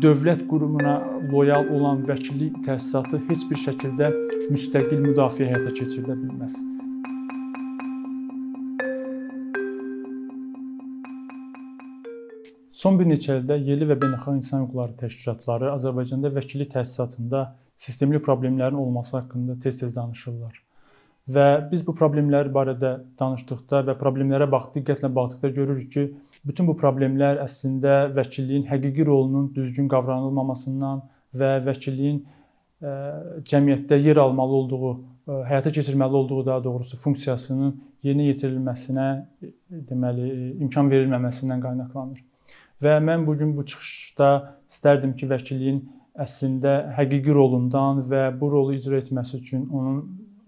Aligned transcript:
dövlət 0.00 0.46
qurumuna 0.48 0.94
loyal 1.28 1.66
olan 1.76 2.00
vəkillik 2.08 2.54
təsisatı 2.64 3.18
heç 3.28 3.42
bir 3.50 3.58
şəkildə 3.64 4.08
müstəqil 4.52 5.02
müdafiə 5.04 5.50
həyata 5.50 5.74
keçirə 5.76 6.16
bilməz. 6.16 6.54
Son 12.80 12.96
bir 12.96 13.10
neçə 13.10 13.36
ildə 13.42 13.58
yerli 13.60 13.90
və 13.90 13.98
beynəlxalq 14.00 14.40
insan 14.40 14.64
hüquqları 14.64 14.96
təşkilatları 15.02 15.68
Azərbaycanda 15.74 16.32
vəkillik 16.38 16.72
təsisatında 16.78 17.44
sistemli 17.76 18.22
problemlərin 18.24 18.80
olması 18.80 19.18
haqqında 19.18 19.60
tez-tez 19.60 19.92
danışırlar. 19.96 20.69
Və 21.30 21.46
biz 21.70 21.82
bu 21.86 21.92
problemlər 21.94 22.48
barədə 22.54 22.94
danışdıqda 23.20 23.82
və 23.88 23.94
problemlərə 24.00 24.48
bax 24.50 24.70
diqqətlə 24.74 25.10
baxdıqda 25.14 25.50
görürük 25.58 25.90
ki, 25.92 26.04
bütün 26.48 26.66
bu 26.66 26.74
problemlər 26.80 27.42
əslində 27.44 28.08
vəkilliyin 28.16 28.64
həqiqi 28.70 29.06
rolunun 29.06 29.50
düzgün 29.54 29.88
qavranılmamasından 29.92 31.02
və 31.42 31.50
vəkilliyin 31.66 32.22
cəmiyyətdə 33.50 33.98
yer 34.00 34.16
almalı 34.22 34.56
olduğu, 34.62 34.92
həyata 35.50 35.70
keçirməli 35.76 36.16
olduğu 36.22 36.46
daha 36.46 36.64
doğrusu 36.64 36.96
funksiyasının 37.02 37.76
yerinə 38.04 38.30
yetirilməsinə 38.30 39.08
deməli 39.90 40.30
imkan 40.64 40.88
verilməməsindən 40.90 41.60
qaynaqlanır. 41.66 42.24
Və 42.80 42.96
mən 43.04 43.26
bu 43.26 43.36
gün 43.36 43.52
bu 43.56 43.66
çıxışda 43.68 44.30
istərdim 44.70 45.12
ki, 45.20 45.28
vəkilliyin 45.28 45.82
əslində 46.24 46.72
həqiqi 46.96 47.36
rolundan 47.36 48.00
və 48.08 48.30
bu 48.40 48.50
rolu 48.50 48.74
icra 48.78 48.98
etməsi 49.04 49.36
üçün 49.42 49.68
onun 49.68 50.00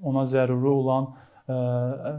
ona 0.03 0.25
zəruri 0.29 0.71
olan 0.73 1.09
ə, 1.09 1.57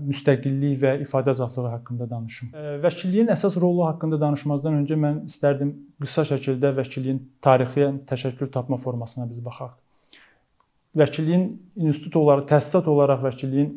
müstəqillik 0.08 0.80
və 0.82 0.94
ifadə 1.06 1.34
azadlığı 1.34 1.72
haqqında 1.76 2.10
danışım. 2.10 2.52
Vəkilliyin 2.84 3.32
əsas 3.34 3.58
rolu 3.62 3.86
haqqında 3.88 4.20
danışmazdan 4.22 4.80
öncə 4.82 4.98
mən 5.00 5.24
istərdim 5.30 5.74
qısa 6.02 6.26
şəkildə 6.34 6.74
vəkilliyin 6.80 7.22
tarixi 7.44 7.90
təşəkkül 8.10 8.52
tapma 8.54 8.78
formasına 8.82 9.30
biz 9.30 9.44
baxaq. 9.46 9.76
Vəkilliyin 10.98 11.48
institut 11.88 12.16
olaraq, 12.22 12.48
təsisat 12.52 12.88
olaraq 12.90 13.24
vəkilliyin 13.26 13.72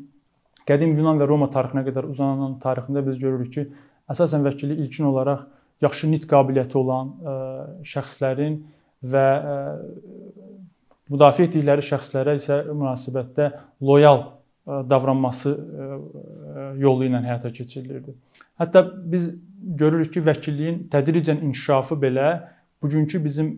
qədim 0.69 0.97
Yunan 0.99 1.21
və 1.21 1.29
Roma 1.29 1.49
tarixinə 1.53 1.85
qədər 1.87 2.09
uzanan 2.11 2.59
tarixində 2.63 3.05
biz 3.07 3.21
görürük 3.23 3.53
ki, 3.55 3.67
əsasən 4.13 4.45
vəkillik 4.47 4.83
ilkin 4.85 5.09
olaraq 5.11 5.47
yaxşı 5.85 6.11
nitq 6.11 6.29
qabiliyyəti 6.31 6.79
olan 6.81 7.13
e, 7.13 7.37
şəxslərin 7.87 8.59
və 9.13 9.27
e, 9.53 9.57
müdafiə 11.13 11.49
etdikləri 11.49 11.85
şəxslərə 11.87 12.37
isə 12.41 12.63
münasibətdə 12.71 13.51
loyal 13.81 14.23
e, 14.23 14.83
davranması 14.91 15.55
yolu 16.81 17.07
ilə 17.09 17.23
həyata 17.25 17.53
keçirilirdi. 17.55 18.17
Hətta 18.61 18.85
biz 19.13 19.31
görürük 19.81 20.13
ki, 20.15 20.23
vəkilliyin 20.27 20.85
tədricən 20.93 21.43
inkişafı 21.47 21.99
belə 22.03 22.29
bugünkü 22.83 23.23
bizim 23.25 23.49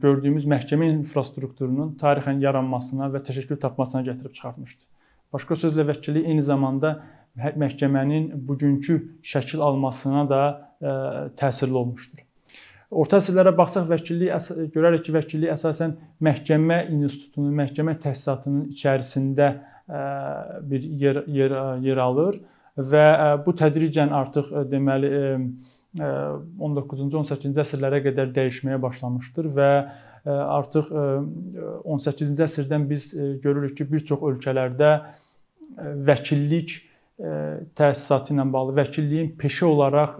gördüyümüz 0.00 0.46
məhkəmə 0.48 0.88
infrastrukturunun 0.94 1.92
tarixən 2.00 2.40
yaranmasına 2.40 3.10
və 3.12 3.20
təşəkkül 3.26 3.60
tapmasına 3.60 4.00
gətirib 4.06 4.32
çıxartmışdı. 4.32 4.86
Başqa 5.32 5.56
sözlə 5.60 5.84
vəkillik 5.88 6.26
eyni 6.28 6.42
zamanda 6.44 6.96
məhkəmənin 7.36 8.32
bugünkü 8.48 8.98
şəkil 9.24 9.62
almasına 9.64 10.24
da 10.28 10.42
e, 10.52 10.92
təsirli 11.40 11.72
olmuşdur. 11.72 12.24
Orta 12.92 13.18
əsrlərə 13.22 13.54
baxsaq 13.56 13.86
vəkillik 13.88 14.72
görərək 14.74 15.04
ki, 15.06 15.12
vəkillik 15.14 15.52
əsasən 15.54 15.94
məhkəmə 16.24 16.82
institutunun, 16.92 17.54
məhkəmə 17.62 17.96
təsisatının 18.02 18.66
içərisində 18.72 19.48
bir 20.68 20.84
yer 21.00 21.22
yer 21.26 21.54
yer 21.84 22.02
alır 22.04 22.38
və 22.76 23.06
bu 23.46 23.54
tədricən 23.56 24.12
artıq 24.16 24.52
deməli 24.68 25.10
19-cu 25.96 27.08
18-ci 27.22 27.64
əsrlərə 27.64 28.00
qədər 28.04 28.30
dəyişməyə 28.36 28.78
başlamışdır 28.80 29.50
və 29.56 29.72
artıq 30.28 30.92
18-ci 31.96 32.46
əsrdən 32.46 32.86
biz 32.88 33.10
görürük 33.42 33.76
ki, 33.76 33.88
bir 33.92 34.04
çox 34.12 34.22
ölkələrdə 34.30 34.94
vəkillik 36.06 36.78
təsisatı 37.76 38.32
ilə 38.34 38.46
bağlı, 38.52 38.76
vəkilliyin 38.78 39.34
peşə 39.40 39.68
olaraq 39.68 40.16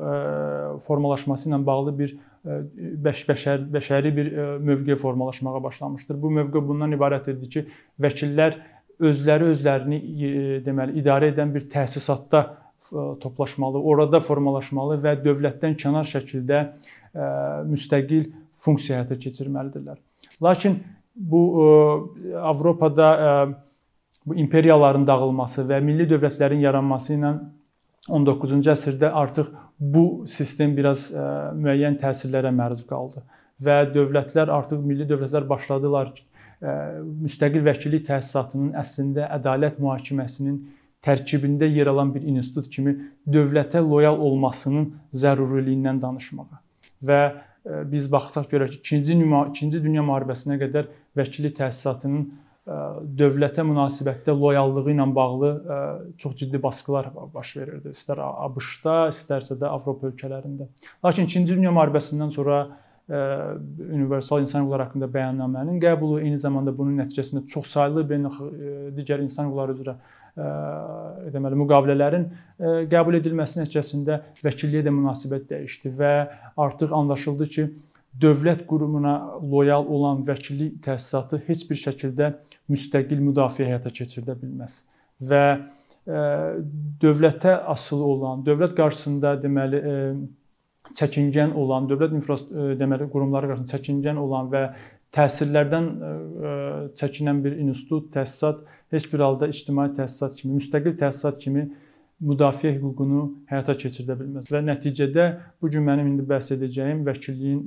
formalaşması 0.85 1.49
ilə 1.51 1.65
bağlı 1.67 1.97
bir 1.99 2.19
bəş 2.45 3.25
bəşər 3.29 3.67
bəşəri 3.73 4.11
bir 4.17 4.31
mövqe 4.67 4.97
formalaşmağa 4.97 5.63
başlamışdır. 5.63 6.19
Bu 6.23 6.31
mövqe 6.31 6.63
bundan 6.69 6.93
ibarət 6.97 7.31
edir 7.31 7.51
ki, 7.51 7.65
vəkillər 8.03 8.59
özləri 9.03 9.53
özlərini 9.53 9.99
deməli 10.67 10.99
idarə 11.01 11.31
edən 11.33 11.55
bir 11.55 11.69
təsisatda 11.71 12.43
toplaşmalı, 13.23 13.79
orada 13.79 14.21
formalaşmalı 14.21 14.99
və 15.05 15.15
dövlətdən 15.23 15.77
kənar 15.79 16.09
şəkildə 16.09 16.65
müstəqil 17.71 18.33
funksiya 18.65 19.01
həyata 19.01 19.19
keçirməlidirlər. 19.23 20.01
Lakin 20.43 20.81
bu 21.15 21.43
Avropada 22.43 23.55
bu 24.27 24.35
imperiyaların 24.39 25.07
dağılması 25.07 25.67
və 25.67 25.81
milli 25.83 26.07
dövlətlərin 26.11 26.63
yaranması 26.63 27.15
ilə 27.17 27.33
19-cu 28.11 28.59
əsrdə 28.73 29.13
artıq 29.15 29.53
bu 29.79 30.25
sistem 30.27 30.75
biraz 30.77 31.09
ə, 31.11 31.23
e, 31.23 31.55
müəyyən 31.59 31.99
təsirlərə 32.03 32.51
məruz 32.55 32.85
qaldı 32.89 33.23
və 33.63 33.79
dövlətlər 33.95 34.51
artıq 34.51 34.83
milli 34.83 35.07
dövlətlər 35.07 35.47
başladılar 35.49 36.11
ki, 36.17 36.25
ə, 36.25 36.73
e, 36.73 36.75
müstəqil 37.27 37.63
vəkillik 37.67 38.07
təsisatının 38.09 38.75
əslində 38.83 39.29
ədalət 39.39 39.79
mühakiməsinin 39.83 40.59
tərkibində 41.03 41.67
yer 41.71 41.91
alan 41.91 42.13
bir 42.15 42.27
institut 42.27 42.69
kimi 42.71 42.95
dövlətə 43.27 43.83
loyal 43.83 44.19
olmasının 44.23 44.93
zəruriliyindən 45.23 46.03
danışmağa. 46.03 46.61
Və 47.03 47.23
e, 47.23 47.83
biz 47.91 48.11
baxsaq 48.11 48.51
görək 48.51 48.79
ki, 48.79 49.03
2-ci 49.03 49.19
2-ci 49.23 49.83
dünya 49.83 50.03
müharibəsinə 50.07 50.59
qədər 50.63 50.91
vəkillik 51.19 51.59
təsisatının 51.59 52.31
dövlətə 52.63 53.65
münasibətdə 53.67 54.35
loyallığı 54.39 54.93
ilə 54.93 55.07
bağlı 55.15 55.51
çox 56.19 56.37
ciddi 56.39 56.63
basqılar 56.63 57.11
baş 57.35 57.57
verirdi. 57.57 57.91
İstər 57.97 58.23
ABŞ-da, 58.23 59.09
istərsə 59.11 59.59
də 59.59 59.67
Avropa 59.67 60.13
ölkələrində. 60.13 60.69
Lakin 61.05 61.27
2-ci 61.27 61.57
dünya 61.57 61.75
müharibəsindən 61.75 62.31
sonra 62.31 62.63
universal 63.11 64.41
insan 64.45 64.63
hüquqları 64.63 64.87
haqqında 64.87 65.09
bəyannamənin 65.11 65.81
qəbulu 65.83 66.21
eyni 66.23 66.39
zamanda 66.39 66.71
bunun 66.77 67.03
nəticəsində 67.03 67.43
çoxsaylı 67.51 68.07
beynəlxalq 68.09 68.95
digər 68.95 69.25
insan 69.27 69.51
hüquqları 69.51 69.75
üzrə 69.75 69.97
deməli 71.35 71.59
müqavilələrin 71.65 72.29
qəbul 72.93 73.19
edilməsi 73.19 73.59
nəticəsində 73.59 74.21
vəkilliyə 74.47 74.87
də 74.87 74.95
münasibət 74.95 75.51
dəyişdi 75.51 75.93
və 75.99 76.13
artıq 76.63 76.95
anlaşıldı 76.95 77.49
ki, 77.57 77.67
dövlət 78.21 78.67
qurumuna 78.69 79.15
loyal 79.41 79.87
olan 79.89 80.23
vəkillik 80.27 80.81
təsisatı 80.85 81.41
heç 81.47 81.65
bir 81.71 81.81
şəkildə 81.81 82.33
müstəqil 82.73 83.23
müdafiə 83.25 83.71
həyata 83.71 83.93
keçirə 83.95 84.37
bilməz. 84.39 84.83
Və 85.21 85.45
e, 85.57 86.23
dövlətə 87.03 87.57
asılı 87.73 88.09
olan, 88.15 88.45
dövlət 88.47 88.77
qarşısında 88.77 89.37
deməli 89.43 89.81
e, 89.81 89.97
çəkingən 90.99 91.55
olan, 91.57 91.89
dövlət 91.89 92.17
infrastruktur 92.19 92.77
deməli 92.81 93.09
qurumları 93.13 93.53
qarşısında 93.53 93.79
çəkingən 93.79 94.21
olan 94.21 94.51
və 94.53 94.67
təsirlərdən 95.17 95.89
e, 95.89 96.11
çəkinən 97.01 97.41
bir 97.45 97.57
institut, 97.65 98.11
təsisat 98.15 98.61
heç 98.93 99.09
bir 99.13 99.25
halda 99.25 99.49
ictimai 99.49 99.89
təsisat 99.97 100.37
kimi, 100.37 100.59
müstəqil 100.61 100.99
təsisat 101.01 101.41
kimi 101.41 101.71
müdafiə 102.23 102.73
hüququnu 102.77 103.23
həyata 103.51 103.75
keçirə 103.79 104.17
bilməz. 104.19 104.51
Və 104.53 104.63
nəticədə 104.67 105.27
bu 105.61 105.71
gün 105.73 105.87
mənim 105.87 106.13
indi 106.13 106.27
bəhs 106.29 106.53
edəcəyim 106.57 107.03
vəkilliyin 107.07 107.61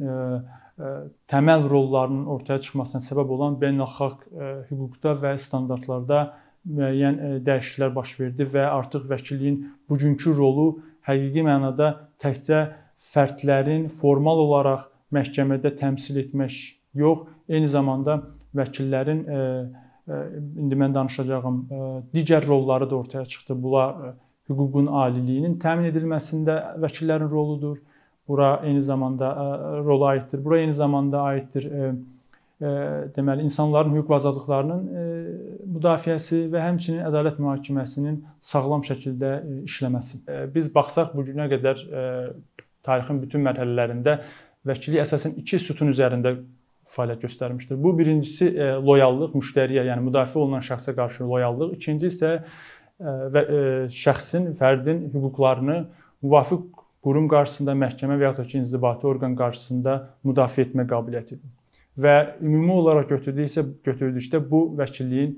təməl 1.32 1.68
rollarının 1.72 2.26
ortaya 2.32 2.60
çıxmasına 2.64 3.04
səbəb 3.04 3.36
olan 3.36 3.60
beynəlxalq 3.62 4.26
hüquqda 4.72 5.16
və 5.22 5.36
standartlarda 5.40 6.24
müəyyən 6.66 7.44
dəyişikliklər 7.46 7.94
baş 7.96 8.16
verdi 8.20 8.48
və 8.56 8.66
artıq 8.72 9.06
vəkilliyin 9.12 9.62
bugünkü 9.90 10.34
rolu 10.36 10.68
həqiqi 11.08 11.46
mənada 11.46 11.92
təkcə 12.22 12.66
fərdlərin 13.14 13.88
formal 13.94 14.42
olaraq 14.48 14.90
məhkəmədə 15.14 15.76
təmsil 15.78 16.18
etmək 16.24 16.58
yox, 16.98 17.28
eyni 17.48 17.70
zamanda 17.70 18.22
vəkillərin 18.56 19.22
indi 20.60 20.78
mən 20.80 20.94
danışacağım 20.96 21.58
digər 22.14 22.48
rolları 22.48 22.90
da 22.90 22.96
ortaya 22.96 23.26
çıxdı. 23.26 23.56
Bunlar 23.64 24.16
hüququn 24.50 24.88
aliliyinin 25.04 25.60
təmin 25.62 25.90
edilməsində 25.92 26.80
vəkillərin 26.84 27.32
roludur 27.32 27.78
Bura 28.28 28.62
eyni 28.66 28.82
zamanda 28.82 29.28
rola 29.86 30.08
aiddir. 30.16 30.46
Bura 30.46 30.58
eyni 30.58 30.74
zamanda 30.74 31.22
aiddir 31.22 31.68
deməli 33.16 33.44
insanların 33.46 33.94
hüquq 34.00 34.10
və 34.10 34.18
azadlıqlarının 34.18 34.82
müdafiəsi 35.76 36.40
və 36.50 36.64
həmçinin 36.64 37.04
ədalət 37.06 37.38
mühakiməsinin 37.44 38.22
sağlam 38.40 38.82
şəkildə 38.88 39.32
işləməsi. 39.68 40.24
Biz 40.56 40.72
baxsaq 40.74 41.14
bu 41.14 41.28
günə 41.28 41.50
qədər 41.52 41.84
tarixin 42.88 43.22
bütün 43.22 43.46
mərhələlərində 43.46 44.20
vəkillik 44.66 45.04
əsasən 45.04 45.38
iki 45.44 45.60
sütun 45.62 45.94
üzərində 45.94 46.38
fəaliyyət 46.96 47.28
göstərmişdir. 47.28 47.78
Bu 47.82 47.92
birincisi 47.98 48.50
loyallıq 48.86 49.36
müştəriyə, 49.38 49.86
yəni 49.92 50.06
müdafiə 50.06 50.42
olunan 50.42 50.66
şəxsə 50.66 50.96
qarşı 50.98 51.26
loyallıq, 51.30 51.76
ikinci 51.78 52.10
isə 52.10 52.40
və 53.00 53.44
şəxsin, 53.92 54.54
fərdin 54.60 55.10
hüquqlarını 55.14 55.80
müvafiq 56.24 56.64
qurum 57.06 57.28
qarşısında, 57.30 57.76
məhkəmə 57.78 58.18
və 58.20 58.30
ya 58.30 58.34
da 58.38 58.44
ki, 58.44 58.62
inzibati 58.64 59.08
orqan 59.08 59.36
qarşısında 59.38 59.98
müdafiə 60.26 60.66
etmə 60.70 60.88
qabiliyyətidir. 60.90 61.44
Və 62.02 62.16
ümumi 62.42 62.74
olaraq 62.80 63.12
götürdüksə, 63.12 63.64
götürdükdə 63.86 64.42
bu 64.50 64.66
vəkilliyin 64.80 65.36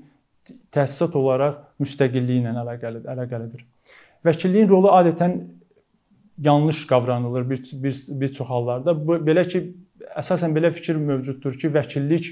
təsisat 0.74 1.14
olaraq 1.18 1.58
müstəqilliyi 1.82 2.42
ilə 2.42 2.54
əlaqəlidir, 2.62 3.10
əlaqəlidir. 3.12 3.66
Vəkilliyin 4.26 4.70
rolu 4.70 4.90
adətən 4.96 5.36
yanlış 6.42 6.86
qavranılır 6.86 7.50
bir 7.50 7.60
bir 7.82 8.00
bir 8.20 8.32
çox 8.32 8.48
hallarda. 8.48 8.94
Bu 9.06 9.18
belə 9.28 9.44
ki, 9.48 9.62
əsasən 10.16 10.54
belə 10.56 10.70
fikir 10.72 10.96
mövcuddur 10.96 11.58
ki, 11.58 11.70
vəkillik 11.74 12.30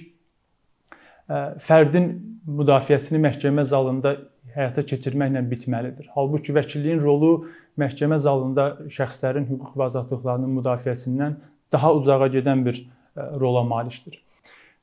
fərdin 1.67 2.09
müdafiəsini 2.47 3.21
məhkəmə 3.23 3.65
zalında 3.67 4.17
həyata 4.57 4.83
keçirməklə 4.89 5.43
bitməlidir. 5.51 6.11
Halbuki 6.15 6.55
vəkilliyin 6.57 7.03
rolu 7.05 7.33
məhkəmə 7.79 8.19
zalında 8.19 8.69
şəxslərin 8.93 9.49
hüquq 9.51 9.75
və 9.77 9.91
azadlıqlarının 9.91 10.55
müdafiəsindən 10.61 11.37
daha 11.73 11.93
uzağa 11.99 12.31
gedən 12.33 12.65
bir 12.65 12.81
rola 13.41 13.63
malikdir. 13.65 14.23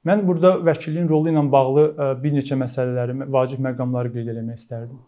Mən 0.06 0.22
burada 0.28 0.58
vəkilliyin 0.68 1.10
rolu 1.10 1.32
ilə 1.32 1.44
bağlı 1.52 1.84
bir 2.22 2.34
neçə 2.36 2.58
məsələləri, 2.60 3.18
vacib 3.32 3.62
məqamları 3.64 4.12
qeyd 4.14 4.32
etmək 4.36 4.62
istərdim. 4.62 5.00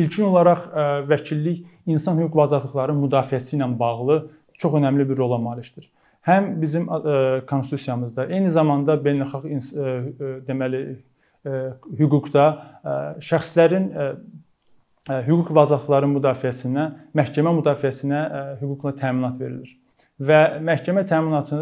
İlkin 0.00 0.24
olaraq 0.30 0.68
vəkillik 1.10 1.64
insan 1.86 2.18
hüquq 2.22 2.38
və 2.38 2.46
azadlıqlarının 2.48 3.02
müdafiəsi 3.04 3.58
ilə 3.58 3.68
bağlı 3.78 4.22
çox 4.58 4.78
önəmli 4.80 5.06
bir 5.08 5.18
rola 5.18 5.38
malikdir. 5.38 5.90
Həm 6.26 6.50
bizim 6.60 6.86
konstitusiyamızda, 7.48 8.26
eyni 8.28 8.50
zamanda 8.52 8.96
beynəlxalq 9.00 9.46
deməli 10.48 10.80
hüquqda 11.44 12.46
şəxslərin 13.24 13.90
hüquq 15.26 15.52
və 15.54 15.62
azadlıqların 15.64 16.12
müdafiəsinə, 16.18 16.86
məhkəmə 17.16 17.54
müdafiəsinə 17.58 18.24
hüquqla 18.60 18.94
təminat 19.00 19.38
verilir. 19.40 19.72
Və 20.20 20.60
məhkəmə 20.60 21.06
təminatı 21.08 21.60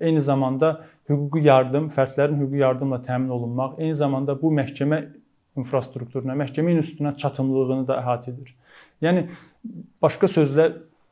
eyni 0.00 0.22
zamanda 0.24 0.78
hüquqi 1.10 1.44
yardım, 1.44 1.90
fərdlərin 1.92 2.40
hüquqi 2.40 2.62
yardımla 2.62 3.02
təmin 3.04 3.32
olunmaq, 3.36 3.76
eyni 3.78 3.96
zamanda 3.96 4.36
bu 4.40 4.50
məhkəmə 4.56 5.02
infrastrukturuna, 5.60 6.36
məhkəmə 6.38 6.78
institutuna 6.78 7.14
çatımlılığını 7.20 7.86
da 7.88 7.98
əhatə 8.00 8.32
edir. 8.32 8.54
Yəni 9.04 9.26
başqa 10.02 10.30
sözlə 10.30 10.70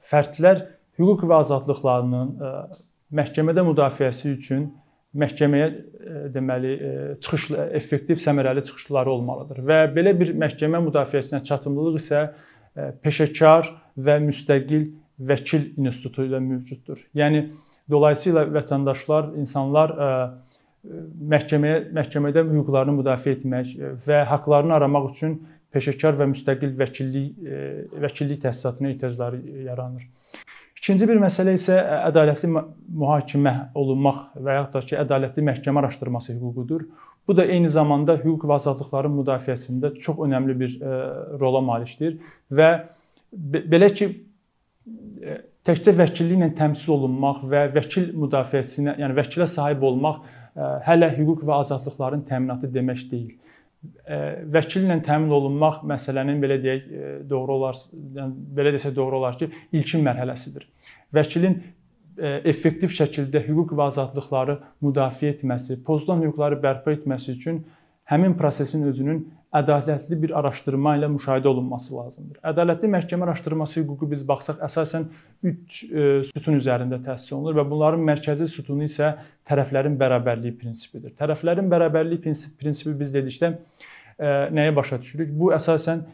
fərdlər 0.09 0.65
hüquq 0.97 1.27
və 1.29 1.43
azadlıqlarının 1.45 2.33
məhkəmədə 3.21 3.65
müdafiəsi 3.67 4.33
üçün 4.33 4.71
məhkəməyə 5.23 5.69
deməli 6.35 6.73
çıxış 7.23 7.49
effektiv, 7.79 8.21
səmərəli 8.23 8.65
çıxışları 8.67 9.11
olmalıdır. 9.13 9.63
Və 9.67 9.81
belə 9.95 10.13
bir 10.19 10.35
məhkəmə 10.39 10.83
müdafiəsinə 10.89 11.43
çatımlılıq 11.47 11.99
isə 12.01 12.23
peşəkar 13.05 13.71
və 13.97 14.19
müstəqil 14.27 14.91
vəkil 15.17 15.71
institutu 15.81 16.27
ilə 16.29 16.41
mövcuddur. 16.45 17.01
Yəni 17.17 17.47
dolayısıyla 17.91 18.47
vətəndaşlar, 18.59 19.33
insanlar 19.41 19.95
məhkəməyə 21.33 21.87
məhkəmədə 21.97 22.45
hüquqlarını 22.51 23.01
müdafiə 23.01 23.39
etmək 23.39 23.75
və 24.07 24.23
haqqlarını 24.31 24.77
aramaq 24.77 25.11
üçün 25.15 25.39
peşəkar 25.75 26.19
və 26.21 26.29
müstəqil 26.31 26.77
vəkillik 26.79 27.41
vəkillik 28.05 28.43
təsisatına 28.45 28.93
ehtiyacları 28.93 29.41
yaranır. 29.67 30.07
İkinci 30.77 31.09
bir 31.09 31.19
məsələ 31.19 31.55
isə 31.57 31.77
ədalətli 32.11 32.51
mühakimə 32.53 33.55
olunmaq 33.75 34.19
və 34.37 34.59
yaxud 34.59 34.75
da 34.75 34.83
ki, 34.85 34.97
ədalətli 35.03 35.45
məhkəmə 35.49 35.83
araşdırması 35.83 36.37
hüququdur. 36.37 36.85
Bu 37.27 37.37
da 37.37 37.47
eyni 37.49 37.69
zamanda 37.73 38.15
hüquq 38.21 38.45
və 38.47 38.59
azadlıqların 38.61 39.17
müdafiəsində 39.17 39.95
çox 39.99 40.21
önəmli 40.27 40.59
bir 40.61 40.77
rola 41.41 41.63
malikdir 41.65 42.21
və 42.53 42.69
belə 43.73 43.89
ki, 43.97 44.11
təkcə 45.67 45.97
vəkilliklə 45.99 46.53
təmsil 46.61 46.95
olunmaq 46.95 47.43
və 47.51 47.65
vəkil 47.75 48.13
müdafiəsinə, 48.15 48.99
yəni 49.01 49.17
vəkilə 49.17 49.49
sahib 49.51 49.83
olmaq 49.89 50.23
hələ 50.87 51.11
hüquq 51.17 51.43
və 51.49 51.59
azadlıqların 51.65 52.23
təminatı 52.29 52.71
demək 52.73 53.09
deyil 53.11 53.35
vəkillə 54.57 54.99
təmin 55.05 55.33
olunmaq 55.37 55.83
məsələnin 55.87 56.41
belə 56.43 56.59
deyək 56.63 56.85
doğru 57.29 57.59
olar, 57.59 57.79
belə 58.57 58.73
desə 58.75 58.93
doğru 58.95 59.21
olar 59.21 59.39
ki, 59.39 59.51
ilkin 59.77 60.05
mərhələsidir. 60.07 60.67
Vəkilin 61.15 61.59
effektiv 62.49 62.95
şəkildə 62.97 63.43
hüquq 63.45 63.75
və 63.77 63.91
azadlıqları 63.91 64.59
müdafiə 64.85 65.35
etməsi, 65.35 65.81
pozulan 65.85 66.25
hüquqları 66.25 66.59
bərpa 66.63 66.95
etməsi 66.97 67.35
üçün 67.37 67.65
həmin 68.11 68.37
prosesin 68.39 68.87
özünün 68.89 69.27
ədalətli 69.61 70.19
bir 70.21 70.33
araşdırma 70.39 70.97
ilə 70.99 71.09
müşahidə 71.13 71.49
olunması 71.51 71.95
lazımdır. 71.97 72.41
Ədalətli 72.51 72.91
məhkəmə 72.93 73.27
araşdırması 73.29 73.81
hüququ 73.81 74.09
biz 74.11 74.25
baxsaq 74.29 74.61
əsasən 74.67 75.07
3 75.51 75.79
sütun 76.31 76.59
üzərində 76.59 76.99
təsis 77.05 77.33
olunur 77.37 77.57
və 77.61 77.65
bunların 77.71 78.05
mərkəzi 78.07 78.49
sütunu 78.53 78.87
isə 78.89 79.15
tərəflərin 79.49 79.97
bərabərliyi 80.01 80.57
prinsipidir. 80.61 81.15
Tərəflərin 81.19 81.71
bərabərliyi 81.73 82.23
prinsipi 82.61 82.95
biz 83.01 83.15
dedikdə 83.15 83.55
nəyə 84.57 84.75
başa 84.77 85.01
düşürük? 85.03 85.33
Bu 85.37 85.53
əsasən 85.57 86.05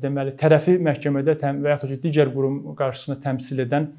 deməli 0.00 0.32
tərəfi 0.40 0.78
məhkəmədə 0.80 1.36
və 1.60 1.74
ya 1.74 1.80
da 1.82 2.00
digər 2.02 2.32
qurum 2.32 2.62
qarşısında 2.76 3.20
təmsil 3.24 3.64
edən 3.66 3.90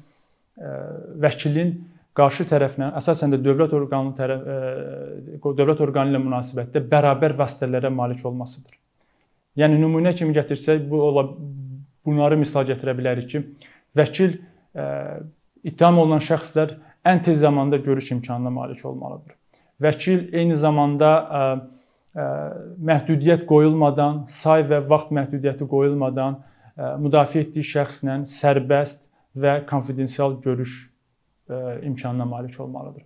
vəkilin 1.22 1.76
qarşı 2.18 2.48
tərəflə 2.50 2.90
əsasən 2.98 3.32
də 3.34 3.38
dövlət 3.44 3.74
orqanı 3.78 4.12
tərəf 4.18 4.42
dövlət 5.60 5.80
orqanı 5.86 6.12
ilə 6.12 6.20
münasibətdə 6.24 6.82
bərabər 6.90 7.36
vasitələrə 7.38 7.92
malik 7.94 8.24
olmasıdır. 8.26 8.74
Yəni 9.58 9.78
nümunə 9.80 10.12
kimi 10.18 10.34
gətirsək 10.36 10.84
bu 10.90 11.00
ola 11.08 11.24
bunları 12.06 12.38
misal 12.40 12.66
gətirə 12.68 12.94
bilərik 12.98 13.30
ki, 13.30 13.42
vəkil 13.98 14.36
ittiham 15.66 15.98
olunan 16.02 16.22
şəxslər 16.24 16.76
ən 17.08 17.22
tez 17.24 17.40
zamanda 17.40 17.76
görüş 17.82 18.12
imkanına 18.16 18.50
malik 18.50 18.84
olmalıdır. 18.86 19.34
Vəkil 19.82 20.28
eyni 20.34 20.56
zamanda 20.58 21.10
məhdudiyyət 22.82 23.44
qoyulmadan, 23.46 24.24
say 24.26 24.64
və 24.66 24.82
vaxt 24.90 25.12
məhdudiyyəti 25.14 25.68
qoyulmadan 25.70 26.40
müdafiə 27.02 27.46
etdiyi 27.46 27.66
şəxslə 27.66 28.20
sərbəst 28.26 29.06
və 29.38 29.60
konfidensial 29.70 30.38
görüş 30.42 30.78
imkanına 31.82 32.24
malik 32.24 32.60
olmalıdır. 32.60 33.02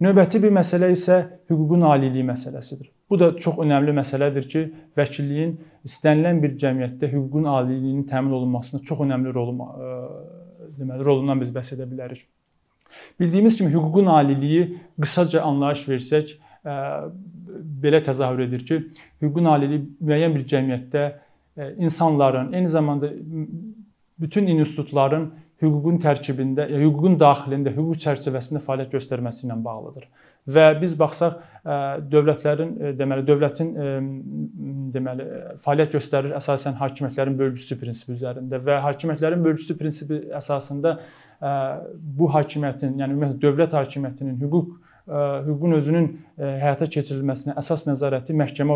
Növbəti 0.00 0.38
bir 0.42 0.52
məsələ 0.54 0.92
isə 0.94 1.18
hüququn 1.50 1.82
aliliyi 1.82 2.22
məsələsidir. 2.28 2.86
Bu 3.10 3.18
da 3.18 3.32
çox 3.36 3.56
önəmli 3.64 3.94
məsələdir 3.96 4.44
ki, 4.52 4.60
vəkilliyin 4.98 5.56
istənilən 5.88 6.42
bir 6.42 6.54
cəmiyyətdə 6.60 7.08
hüququn 7.10 7.48
aliliyinin 7.50 8.04
təmin 8.06 8.36
olunmasında 8.38 8.82
çox 8.84 9.00
önəmli 9.06 9.32
rolu 9.34 9.56
deməli 10.78 11.04
rolundan 11.04 11.40
biz 11.40 11.50
bəhs 11.54 11.72
edə 11.74 11.88
bilərik. 11.90 12.20
Bildiyimiz 13.20 13.56
kimi 13.58 13.72
hüququn 13.72 14.06
aliliyi 14.12 14.68
qısaca 15.00 15.42
anlayış 15.42 15.82
versək 15.88 16.36
belə 17.82 18.02
təzahür 18.04 18.44
edir 18.46 18.64
ki, 18.68 18.80
hüququn 19.22 19.50
aliliyi 19.50 19.82
müəyyən 19.98 20.36
bir 20.36 20.46
cəmiyyətdə 20.52 21.08
insanların, 21.82 22.52
eyni 22.52 22.68
zamanda 22.68 23.10
bütün 24.18 24.46
institutların 24.46 25.32
hüququn 25.62 25.98
tərkibində, 26.02 26.68
hüququn 26.70 27.18
daxilində, 27.18 27.72
hüquq 27.74 27.98
çərçivəsində 28.04 28.62
fəaliyyət 28.62 28.94
göstərməsi 28.94 29.46
ilə 29.48 29.56
bağlıdır. 29.64 30.08
Və 30.48 30.66
biz 30.80 30.94
baxsaq 30.96 31.40
dövlətlərin 32.08 32.96
deməli 32.96 33.24
dövlətin 33.28 33.72
deməli 34.94 35.26
fəaliyyət 35.64 35.96
göstərir 35.98 36.36
əsasən 36.38 36.78
hakimiyyətlərin 36.78 37.36
bölgüsü 37.42 37.76
prinsipi 37.80 38.14
üzərində 38.16 38.62
və 38.64 38.78
hakimiyyətlərin 38.86 39.44
bölgüsü 39.44 39.76
prinsipi 39.76 40.22
əsasında 40.38 40.94
bu 42.18 42.30
hakimiyyətin, 42.32 42.96
yəni 43.02 43.18
ümumiyyətlə 43.18 43.42
dövlət 43.42 43.76
hakimiyyətinin 43.76 44.38
hüquq 44.40 44.72
hüququn 45.08 45.76
özünün 45.78 46.08
həyata 46.38 46.88
keçirilməsinə 46.92 47.54
əsas 47.60 47.86
nəzarəti 47.88 48.34
məhkəmə 48.36 48.74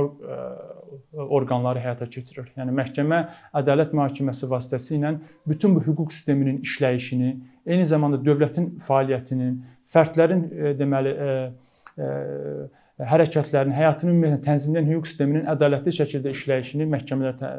orqanları 1.13 1.83
həyata 1.85 2.09
keçirir. 2.11 2.51
Yəni 2.59 2.75
məhkəmə 2.77 3.23
ədalət 3.63 3.95
mühakiməsi 3.97 4.49
vasitəsilə 4.51 5.15
bütün 5.49 5.77
bu 5.77 5.85
hüquq 5.87 6.13
sisteminin 6.13 6.61
işləyişini, 6.67 7.33
eyni 7.67 7.87
zamanda 7.87 8.21
dövlətin 8.23 8.77
fəaliyyətinin, 8.87 9.59
fərdlərin 9.93 10.47
deməli 10.79 11.17
hərəkətlərinin, 13.03 13.75
həyatının 13.75 14.13
ümumiyyətlə 14.13 14.45
tənzimləyən 14.45 14.89
hüquq 14.91 15.09
sisteminin 15.09 15.47
ədalətli 15.51 15.95
şəkildə 15.97 16.33
işləyişini 16.37 16.87
məhkəmələr 16.93 17.39
tə, 17.41 17.51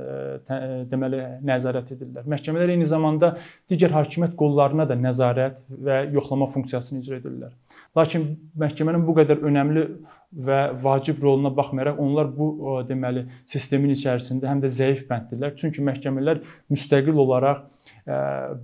tə, 0.48 0.60
deməli 0.92 1.20
nəzarət 1.50 1.94
edirlər. 1.96 2.28
Məhkəmələr 2.32 2.74
eyni 2.75 2.88
zamanda 2.88 3.34
digər 3.72 3.92
hakimiyyət 3.96 4.38
qollarına 4.40 4.86
da 4.90 4.98
nəzarət 5.00 5.60
və 5.88 6.00
yoxlama 6.13 6.48
funksiyasını 6.54 7.04
icra 7.04 7.20
edirlər. 7.20 7.56
Lakin 7.98 8.30
məhkəmənin 8.62 9.04
bu 9.08 9.18
qədər 9.20 9.44
önəmli 9.50 9.88
və 10.34 10.60
vacib 10.82 11.22
roluna 11.22 11.52
baxmayaraq 11.56 12.00
onlar 12.02 12.30
bu 12.34 12.82
deməli 12.90 13.28
sistemin 13.46 13.94
içərisində 13.94 14.50
həm 14.50 14.63
də 14.63 14.72
zəif 14.74 15.06
bənddirlər. 15.10 15.54
Çünki 15.60 15.84
məhkəmələr 15.86 16.42
müstəqil 16.74 17.20
olaraq 17.25 17.66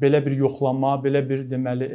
belə 0.02 0.22
bir 0.26 0.38
yoxlama, 0.40 0.96
belə 1.04 1.22
bir 1.30 1.46
deməli 1.50 1.90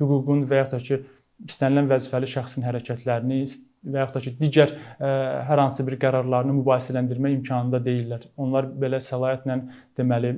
hüququn 0.00 0.44
və 0.46 0.62
ya 0.62 0.68
da 0.70 0.80
ki 0.82 1.00
istənilən 1.46 1.88
vəzifəli 1.90 2.28
şəxsin 2.32 2.64
hərəkətlərini 2.64 3.40
və 3.86 4.02
yaxud 4.02 4.14
da 4.16 4.22
ki 4.24 4.34
digər 4.38 4.76
hər 4.98 5.60
hansı 5.60 5.84
bir 5.86 5.98
qərarlarını 6.00 6.54
mübahisələndirmə 6.60 7.34
imkanında 7.34 7.82
deyillər. 7.84 8.28
Onlar 8.40 8.70
belə 8.72 9.02
səlahiyyətlə 9.04 9.58
deməli 9.98 10.36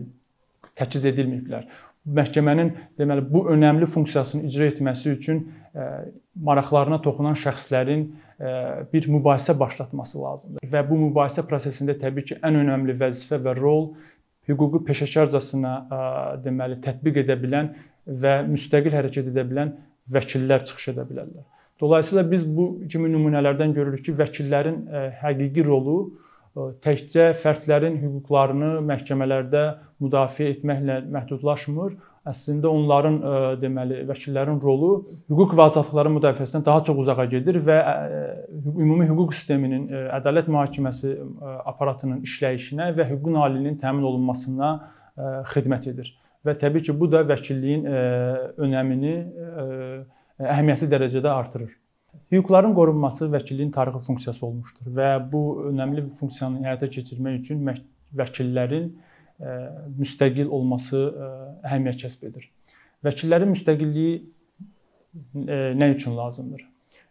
təchiz 0.79 1.07
edilməyiblər. 1.13 1.69
məhkəmənin 2.09 2.71
deməli 2.99 3.25
bu 3.29 3.45
önəmli 3.53 3.87
funksiyasını 3.91 4.49
icra 4.49 4.69
etməsi 4.73 5.11
üçün 5.13 5.43
maraqlarına 6.49 7.01
toxunan 7.05 7.37
şəxslərin 7.37 8.07
bir 8.93 9.09
mübahisə 9.11 9.57
başlatması 9.59 10.21
lazımdır 10.23 10.71
və 10.73 10.85
bu 10.87 10.99
mübahisə 11.09 11.43
prosesində 11.49 11.97
təbii 11.99 12.25
ki, 12.29 12.39
ən 12.47 12.61
önəmli 12.61 12.95
vəzifə 13.01 13.41
və 13.43 13.57
rol 13.59 13.91
hüquqi 14.49 14.85
peşəkarcasına 14.87 15.75
deməli 16.45 16.79
tətbiq 16.85 17.23
edə 17.25 17.37
bilən 17.41 17.73
və 18.07 18.39
müstəqil 18.49 18.95
hərəkət 18.95 19.33
edə 19.33 19.45
bilən 19.49 19.75
vəkillər 20.09 20.65
çıxış 20.71 20.93
edə 20.95 21.05
bilərlər. 21.09 21.45
Dolayısıyla 21.81 22.25
biz 22.31 22.47
bu 22.57 22.71
kimi 22.91 23.11
nümunələrdən 23.13 23.75
görürük 23.75 24.07
ki, 24.07 24.15
vəkillərin 24.19 24.79
həqiqi 25.21 25.67
rolu 25.67 25.99
təkcə 26.83 27.33
fərdlərin 27.39 27.99
hüquqlarını 28.03 28.71
məhkəmələrdə 28.89 29.65
müdafiə 30.03 30.55
etməklə 30.57 31.03
məhdudlaşmır. 31.15 31.93
Əslində 32.29 32.69
onların 32.69 33.15
deməli 33.63 34.03
vəkillərin 34.09 34.59
rolu 34.61 34.91
hüquq 35.31 35.55
və 35.57 35.65
azadlıqların 35.71 36.17
müdafiəsindən 36.19 36.67
daha 36.67 36.83
çox 36.85 36.99
uzağa 37.05 37.25
gedir 37.33 37.57
və 37.65 37.79
ümumi 38.69 39.07
hüquq 39.09 39.33
sisteminin, 39.39 39.87
ədalət 40.19 40.51
mühakiməsi 40.53 41.15
aparatının 41.73 42.21
işləyişinə 42.29 42.91
və 42.99 43.09
hüququn 43.15 43.41
aliliyinin 43.41 43.81
təmin 43.81 44.05
olunmasına 44.11 44.73
xidmət 45.55 45.91
edir. 45.95 46.13
Və 46.45 46.55
təbii 46.61 46.85
ki, 46.87 46.95
bu 47.01 47.09
da 47.11 47.25
vəkilliyin 47.27 47.89
önəmini 48.61 49.15
əhəmiyyətli 50.39 50.93
dərəcədə 50.93 51.33
artırır. 51.33 51.73
Hüquqların 52.33 52.75
qorunması 52.77 53.27
vəkilliyin 53.33 53.73
tarixi 53.73 54.05
funksiyası 54.07 54.47
olmuşdur 54.47 54.93
və 54.97 55.11
bu 55.33 55.43
önəmli 55.71 56.05
funksiyanı 56.19 56.61
həyata 56.67 56.89
keçirmək 56.93 57.41
üçün 57.41 57.65
vəkillərin 58.21 58.91
müstəqil 59.39 60.49
olması 60.51 61.03
əhəmiyyət 61.67 62.03
kəsb 62.05 62.25
edir. 62.31 62.49
Vəkillərin 63.07 63.53
müstəqilliyi 63.55 64.17
nə 65.79 65.93
üçün 65.95 66.17
lazımdır? 66.19 66.65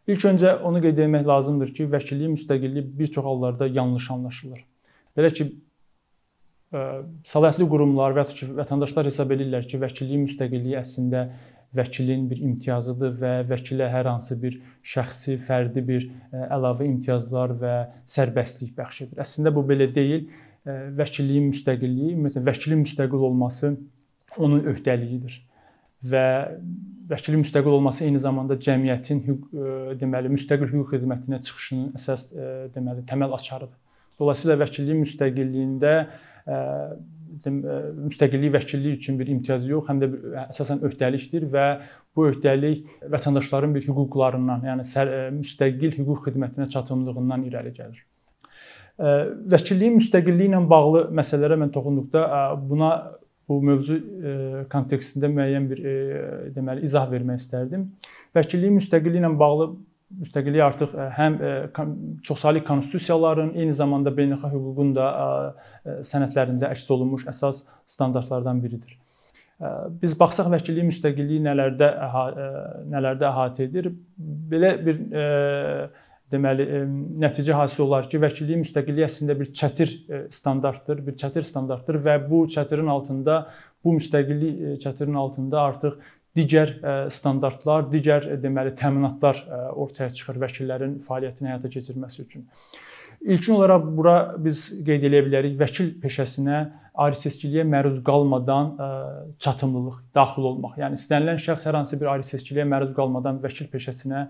İlk 0.08 0.24
öncə 0.30 0.54
onu 0.64 0.82
qeyd 0.84 1.00
etmək 1.04 1.28
lazımdır 1.28 1.72
ki, 1.76 1.88
vəkilliyin 1.92 2.36
müstəqilliyi 2.36 2.86
bir 3.00 3.08
çox 3.12 3.26
hallarda 3.26 3.68
yanlış 3.68 4.12
anlaşılır. 4.16 4.62
Belə 5.18 5.32
ki, 5.36 5.48
səlahiyyətli 7.28 7.68
qurumlar 7.72 8.16
və 8.16 8.24
ya 8.24 8.32
ki, 8.32 8.48
vətəndaşlar 8.60 9.08
hesab 9.08 9.32
edirlər 9.36 9.68
ki, 9.68 9.80
vəkilliyin 9.84 10.26
müstəqilliyi 10.28 10.80
əslində 10.80 11.28
vəkilin 11.76 12.30
bir 12.32 12.40
imtiyazıdır 12.40 13.16
və 13.22 13.32
vəkilə 13.50 13.88
hər 13.92 14.08
hansı 14.08 14.38
bir 14.42 14.56
şəxsi, 14.88 15.36
fərdi 15.44 15.84
bir 15.88 16.08
əlavə 16.32 16.88
imtiyazlar 16.88 17.56
və 17.60 17.74
sərbəstlik 18.08 18.76
bəxş 18.78 19.02
edir. 19.08 19.22
Əslində 19.24 19.52
bu 19.56 19.66
belə 19.68 19.90
deyil. 19.94 20.30
Vəkilliyin 20.68 21.52
müstəqilliyi, 21.54 22.14
ümumiyyətlə 22.18 22.44
vəkilin 22.48 22.82
müstəqil 22.84 23.22
olması 23.30 23.74
onun 24.38 24.66
öhdəliyidir. 24.74 25.38
Və 26.12 26.24
vəkilin 27.10 27.42
müstəqil 27.42 27.74
olması 27.78 28.04
eyni 28.06 28.20
zamanda 28.22 28.58
cəmiyyətin 28.62 29.22
hüquq 29.26 29.98
deməli 30.02 30.30
müstəqil 30.34 30.70
hüquq 30.74 30.98
xidmətinə 30.98 31.40
çıxışının 31.48 31.94
əsas 31.98 32.28
deməli 32.76 33.06
təməl 33.10 33.34
açarıdır. 33.38 33.78
Dolayısıyla 34.20 34.58
vəkilliyin 34.64 35.00
müstəqilliyində 35.06 35.94
müstəqillik 37.38 38.54
vəkillik 38.58 39.00
üçün 39.00 39.18
bir 39.20 39.32
imtiyaz 39.34 39.66
yox, 39.70 39.88
həm 39.88 40.04
də 40.04 40.12
əsasən 40.48 40.84
öhdəlikdir 40.88 41.48
və 41.54 41.66
bu 42.16 42.28
öhdəlik 42.32 42.86
vətəndaşların 43.14 43.76
bir 43.76 43.88
hüquqlarından, 43.88 44.68
yəni 44.68 44.86
müstəqil 45.40 45.98
hüquq 46.00 46.28
xidmətinə 46.28 46.70
çatımlığından 46.76 47.46
irəli 47.50 47.74
gəlir. 47.78 48.04
Vəkilliyin 48.98 50.00
müstəqilliyi 50.00 50.50
ilə 50.50 50.64
bağlı 50.70 51.08
məsələlərə 51.14 51.58
mən 51.62 51.74
toxunduqda 51.74 52.24
buna 52.70 52.92
bu 53.48 53.60
mövzu 53.64 54.00
kontekstində 54.72 55.30
müəyyən 55.32 55.68
bir 55.70 55.84
deməli 56.56 56.88
izah 56.88 57.06
vermək 57.12 57.44
istərdim. 57.44 57.86
Vəkilliyin 58.36 58.80
müstəqilliyi 58.80 59.22
ilə 59.22 59.32
bağlı 59.40 59.70
müstəqillik 60.24 60.64
artıq 60.64 60.96
həm 61.18 61.38
çoxsaylı 62.24 62.64
konstitusiyaların, 62.66 63.54
eyni 63.60 63.74
zamanda 63.76 64.14
beynəlxalq 64.16 64.56
hüququn 64.56 64.94
da 64.96 65.08
sənədlərində 66.08 66.72
əks 66.74 66.88
olunmuş 66.96 67.28
əsas 67.30 67.66
standartlardan 67.92 68.64
biridir. 68.64 68.98
Biz 70.02 70.14
baxsaq 70.20 70.50
vəkillik 70.54 70.86
müstəqilliyi 70.90 71.44
nələrdə 71.46 71.92
nələrdə 72.94 73.26
əhatə 73.30 73.66
edir? 73.68 73.92
Belə 74.18 74.74
bir 74.86 75.02
deməli 76.32 76.66
nəticə 77.24 77.56
hasil 77.56 77.86
olar 77.86 78.10
ki, 78.12 78.20
vəkillik 78.20 78.62
müstəqilliyi 78.66 79.08
əslində 79.08 79.38
bir 79.40 79.54
çətir 79.56 79.94
standartdır, 80.34 81.02
bir 81.06 81.16
çətir 81.20 81.48
standartdır 81.48 82.02
və 82.04 82.18
bu 82.30 82.44
çətirin 82.52 82.92
altında 82.92 83.46
bu 83.86 83.96
müstəqillik 83.96 84.82
çətirinin 84.84 85.20
altında 85.22 85.62
artıq 85.62 86.00
digər 86.38 86.74
e, 86.78 86.98
standartlar, 87.14 87.88
digər 87.92 88.28
e, 88.34 88.42
deməli 88.42 88.76
təminatlar 88.78 89.40
e, 89.46 89.62
ortaya 89.84 90.12
çıxır 90.14 90.42
vəkillərin 90.44 91.00
fəaliyyətini 91.08 91.54
həyata 91.54 91.72
keçirməsi 91.74 92.26
üçün. 92.26 92.46
İlkin 93.22 93.56
olaraq 93.56 93.88
bura 93.98 94.18
biz 94.44 94.68
qeyd 94.86 95.08
edə 95.10 95.24
bilərik 95.26 95.56
vəkil 95.58 95.96
peşəsinə 96.04 96.60
ayrı-seçkiliyə 97.02 97.64
məruz 97.66 97.98
qalmadan 98.06 98.76
çatımlılıq 99.42 99.96
daxil 100.14 100.46
olmaq. 100.52 100.76
Yəni 100.82 101.00
istənilən 101.00 101.42
şəxs 101.42 101.66
hər 101.66 101.80
hansı 101.80 101.98
bir 101.98 102.12
ayrı-seçkiliyə 102.14 102.66
məruz 102.70 102.94
qalmadan 102.98 103.40
vəkil 103.42 103.72
peşəsinə 103.74 104.28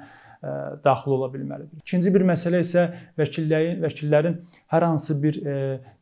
daxil 0.83 1.15
ola 1.17 1.29
bilməlidir. 1.33 1.81
İkinci 1.81 2.13
bir 2.13 2.25
məsələ 2.29 2.61
isə 2.63 2.85
vəkillərin 3.19 3.81
vəkillərin 3.83 4.37
hər 4.73 4.85
hansı 4.85 5.17
bir 5.21 5.39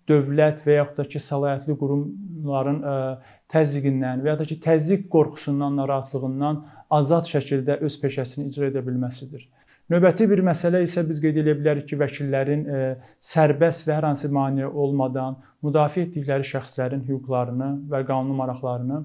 dövlət 0.09 0.61
və 0.65 0.79
yaxud 0.79 0.99
da 0.99 1.07
ki, 1.09 1.21
səlahiyyətli 1.23 1.77
qurumların 1.81 2.79
təzyiqindən 3.51 4.23
və 4.25 4.33
ya 4.33 4.37
da 4.39 4.47
ki, 4.47 4.59
təzyiq 4.63 5.07
qorxusundan, 5.13 5.77
narahatlığından 5.81 6.63
azad 6.99 7.29
şəkildə 7.31 7.79
öz 7.85 7.99
peşəsini 8.03 8.51
icra 8.51 8.69
edə 8.71 8.83
bilməsidir. 8.85 9.47
Növbəti 9.89 10.25
bir 10.29 10.41
məsələ 10.45 10.81
isə 10.81 11.03
biz 11.05 11.19
qeyd 11.21 11.43
edə 11.43 11.53
bilərik 11.57 11.85
ki, 11.89 11.97
vəkillərin 12.01 12.63
e, 12.65 12.85
sərbəst 13.21 13.85
və 13.85 13.99
hər 13.99 14.07
hansı 14.09 14.31
maneə 14.33 14.65
olmadan 14.65 15.37
müdafiə 15.65 16.07
etdikləri 16.07 16.47
şəxslərin 16.49 17.05
hüquqlarını 17.05 17.69
və 17.91 18.01
qanuni 18.07 18.37
maraqlarını 18.39 19.03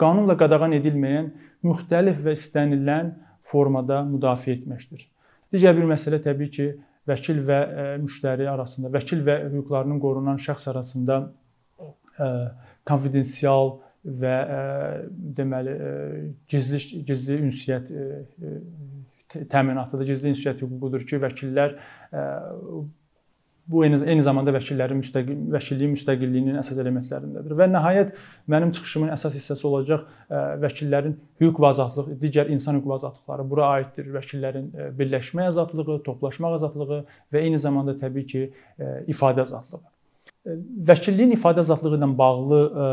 qanunla 0.00 0.36
qadağan 0.40 0.74
edilməyən 0.78 1.30
müxtəlif 1.66 2.22
və 2.24 2.34
istənilən 2.38 3.12
formada 3.50 4.00
müdafiə 4.06 4.58
etməkdir. 4.58 5.04
Digər 5.50 5.76
bir 5.78 5.88
məsələ 5.90 6.20
təbii 6.22 6.50
ki, 6.54 6.66
vəkil 7.10 7.42
və 7.46 7.60
e, 7.60 7.84
müştəri 8.04 8.46
arasında, 8.50 8.90
vəkil 8.94 9.24
və 9.26 9.36
hüquqlarının 9.50 10.00
qorunan 10.02 10.40
şəxs 10.42 10.68
arasında 10.72 11.20
e, 11.80 12.28
konfidensial 12.86 13.78
və 14.04 14.36
e, 14.58 14.60
deməli 15.38 15.74
gizli 16.50 17.02
gizli 17.08 17.40
ünsiyyət 17.48 17.90
təminatıdır. 19.50 20.06
Gizli 20.12 20.32
ünsiyyət 20.34 20.62
hüququdur 20.64 21.04
ki, 21.08 21.20
vəkillər 21.26 21.76
bu 23.66 23.84
eyni, 23.84 24.00
eyni 24.06 24.22
zamanda 24.26 24.54
vəkillərin 24.54 25.02
müstəqil 25.02 25.44
vəkilliyin 25.54 25.94
müstəqilliyinin 25.94 26.58
əsas 26.62 26.80
elementlərindədir. 26.82 27.54
Və 27.58 27.68
nəhayət 27.70 28.16
mənim 28.50 28.72
çıxışımın 28.76 29.12
əsas 29.14 29.36
hissəsi 29.38 29.66
olacaq 29.68 30.08
vəkillərin 30.64 31.14
hüquq 31.42 31.62
və 31.62 31.70
azadlıq, 31.74 32.10
digər 32.22 32.50
insan 32.54 32.80
hüquq 32.80 32.90
və 32.90 32.98
azadlıqları 32.98 33.46
bura 33.52 33.70
aiddir. 33.76 34.10
Vəkillərin 34.16 34.72
birləşmə 34.98 35.46
azadlığı, 35.52 36.00
toplaşmaq 36.08 36.58
azadlığı 36.58 37.04
və 37.32 37.44
eyni 37.44 37.62
zamanda 37.62 37.94
təbii 38.00 38.26
ki, 38.32 38.44
ifadə 39.12 39.46
azadlığı. 39.46 39.84
Vəkilliyin 40.88 41.34
ifadə 41.36 41.60
azadlığı 41.60 41.98
ilə 41.98 42.08
bağlı 42.16 42.60
e, 42.64 42.84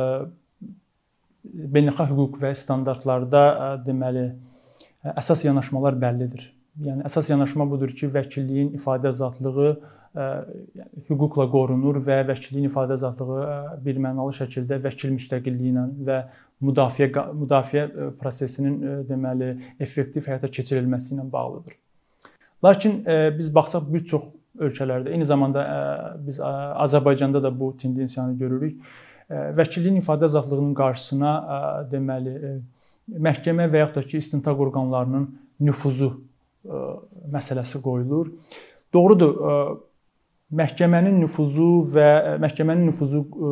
beynəlxalq 1.76 2.12
hüquq 2.12 2.42
və 2.42 2.52
standartlarda 2.60 3.44
e, 3.48 3.70
deməli 3.86 4.24
e, 4.28 4.34
əsas 5.14 5.46
yanaşmalar 5.46 5.96
bəllidir. 6.02 6.50
Yəni 6.84 7.06
əsas 7.08 7.32
yanaşma 7.32 7.70
budur 7.72 7.94
ki, 7.96 8.10
vəkilliyin 8.14 8.74
ifadə 8.78 9.14
azadlığı 9.14 9.72
yəni 10.18 11.06
hüquqla 11.10 11.46
qorunur 11.54 12.00
və 12.04 12.24
vəkilliyin 12.32 12.70
ifadə 12.72 12.98
azadlığı 12.98 13.82
bir 13.86 14.00
mənalı 14.02 14.34
şəkildə 14.40 14.80
vəkil 14.84 15.14
müstəqilliyi 15.16 15.74
ilə 15.74 15.84
və 16.08 16.20
müdafiə 16.68 17.12
müdafiə 17.38 17.84
prosesinin 18.18 19.06
deməli 19.10 19.52
effektiv 19.80 20.26
həyata 20.26 20.50
keçirilməsi 20.50 21.14
ilə 21.16 21.28
bağlıdır. 21.32 21.78
Lakin 22.66 23.04
biz 23.38 23.52
baxsaq 23.54 23.86
bir 23.94 24.06
çox 24.10 24.24
ölkələrdə. 24.58 25.12
Eyni 25.14 25.26
zamanda 25.26 25.64
biz 26.26 26.40
Azərbaycanda 26.42 27.44
da 27.44 27.52
bu 27.54 27.76
tendensiyanı 27.78 28.38
görürük. 28.40 28.80
Vəkilliyin 29.30 30.00
ifadə 30.02 30.26
azadlığının 30.26 30.74
qarşısına 30.74 31.34
deməli 31.92 32.34
məhkəmə 33.08 33.68
və 33.70 33.84
yaxud 33.84 34.00
da 34.00 34.08
ki, 34.08 34.18
istintaq 34.24 34.60
orqanlarının 34.66 35.28
nüfuzu 35.60 36.10
məsələsi 37.34 37.82
qoyulur. 37.84 38.32
Doğrudur, 38.94 39.38
məhkəmənin 40.56 41.18
nüfuzu 41.20 41.68
və 41.92 42.06
e, 42.08 42.36
məhkəmənin 42.40 42.88
nüfuzu 42.88 43.20
e, 43.20 43.50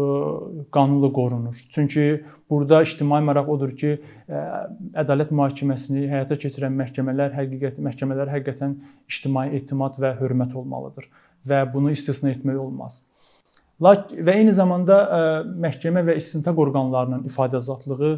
qanunla 0.72 1.10
qorunur. 1.14 1.58
Çünki 1.76 2.24
burada 2.50 2.82
ictimai 2.84 3.20
maraq 3.28 3.50
odur 3.52 3.74
ki, 3.76 3.98
e, 4.00 4.44
ədalət 5.04 5.34
mühakiməsini 5.36 6.06
həyata 6.12 6.38
keçirən 6.40 6.76
məhkəmələr 6.80 7.36
həqiqət 7.36 7.82
məhkəmələr 7.84 8.32
həqiqətən 8.38 8.78
ictimai 9.12 9.50
etimad 9.60 10.00
və 10.00 10.16
hörmət 10.22 10.56
olmalıdır 10.56 11.10
və 11.50 11.62
bunu 11.74 11.92
istisna 11.92 12.32
etmək 12.32 12.60
olmaz. 12.64 13.04
və 13.80 14.32
eyni 14.40 14.54
zamanda 14.56 14.98
məhkəmə 15.60 16.06
və 16.08 16.16
istintaq 16.16 16.58
orqanlarının 16.64 17.26
ifadə 17.28 17.60
azadlığı 17.60 18.14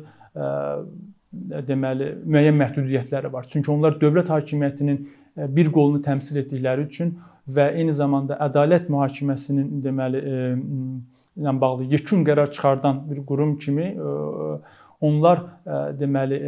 deməli 1.66 2.12
müəyyən 2.30 2.60
məhdudiyyətləri 2.62 3.32
var. 3.34 3.48
Çünki 3.50 3.72
onlar 3.72 3.98
dövlət 3.98 4.30
hakimiyyətinin 4.30 5.02
bir 5.58 5.72
qolunu 5.74 6.04
təmsil 6.06 6.38
etdikləri 6.44 6.86
üçün 6.86 7.18
və 7.48 7.70
eyni 7.80 7.94
zamanda 7.96 8.38
ədalət 8.48 8.90
mühakiməsinin 8.92 9.82
deməli 9.84 10.24
ilə 11.38 11.54
bağlı 11.62 11.88
yekun 11.94 12.26
qərar 12.28 12.52
çıxardan 12.52 13.06
bir 13.10 13.24
qurum 13.26 13.56
kimi 13.62 13.94
onlar 15.02 15.46
deməli 16.00 16.42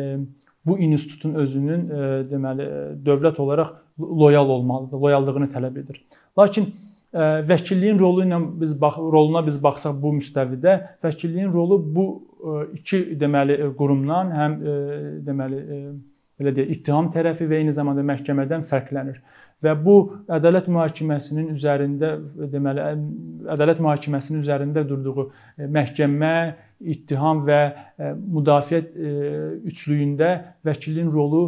bu 0.66 0.78
institutun 0.80 1.38
özünün 1.40 1.88
deməli 2.30 2.68
dövlət 3.06 3.40
olaraq 3.40 3.74
loyal 4.00 4.50
olmalıdır, 4.50 4.98
loyallığını 4.98 5.48
tələb 5.52 5.80
edir. 5.82 6.04
Lakin 6.38 6.68
vəkilliyin 7.14 8.00
rolu 8.00 8.24
ilə 8.26 8.40
biz 8.62 8.76
bax 8.82 8.98
roluna 8.98 9.42
biz 9.46 9.58
baxsaq 9.64 9.96
bu 10.02 10.14
müstəvidə 10.20 10.76
vəkilliyin 11.04 11.50
rolu 11.54 11.80
bu 11.96 12.06
iki 12.78 13.02
deməli 13.20 13.58
qurumdan 13.78 14.32
həm 14.36 14.58
deməli 15.26 15.62
belə 16.40 16.54
deyək 16.56 16.76
ittiham 16.76 17.10
tərəfi 17.16 17.50
və 17.50 17.64
eyni 17.64 17.74
zamanda 17.76 18.06
məhkəmədən 18.06 18.64
fərqlənir 18.68 19.18
və 19.64 19.74
bu 19.84 19.96
ədalət 20.32 20.70
mühakiməsinin 20.72 21.52
üzərində 21.56 22.14
deməli 22.52 22.86
ədalət 23.56 23.82
mühakiməsinin 23.84 24.44
üzərində 24.44 24.86
durduğu 24.88 25.30
məhkəmə, 25.76 26.36
ittiham 26.80 27.44
və 27.48 27.60
müdafiə 28.16 28.80
üçlüyündə 29.68 30.32
vəkilin 30.66 31.12
rolu 31.12 31.44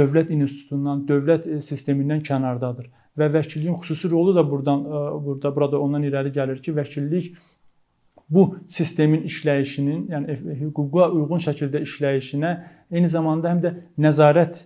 dövlət 0.00 0.32
institutundan, 0.32 1.04
dövlət 1.08 1.48
sistemindən 1.64 2.24
kənardadır 2.24 2.88
və 3.20 3.28
vəkilliyin 3.34 3.76
xüsusi 3.82 4.10
rolu 4.10 4.34
da 4.36 4.44
burdan 4.50 4.84
burada 5.24 5.54
burada 5.56 5.80
ondan 5.80 6.04
irəli 6.08 6.32
gəlir 6.32 6.62
ki, 6.62 6.72
vəkillik 6.76 7.34
bu 8.30 8.56
sistemin 8.68 9.24
işləyişinin, 9.26 10.04
yəni 10.12 10.36
hüquqa 10.60 11.10
uyğun 11.10 11.42
şəkildə 11.42 11.82
işləyişinə 11.82 12.52
eyni 12.94 13.08
zamanda 13.10 13.50
həm 13.50 13.62
də 13.64 13.72
nəzarət 13.98 14.62